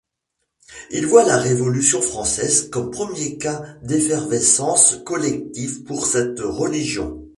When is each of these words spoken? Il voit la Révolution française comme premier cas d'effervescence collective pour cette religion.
Il 0.89 1.05
voit 1.05 1.23
la 1.27 1.37
Révolution 1.37 2.01
française 2.01 2.71
comme 2.71 2.89
premier 2.89 3.37
cas 3.37 3.61
d'effervescence 3.83 4.95
collective 5.05 5.83
pour 5.83 6.07
cette 6.07 6.39
religion. 6.39 7.29